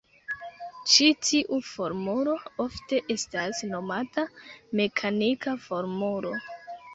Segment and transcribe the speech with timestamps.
[0.93, 2.33] Ĉi tiu formulo
[2.65, 4.25] ofte estas nomata
[4.81, 6.35] mekanika formulo.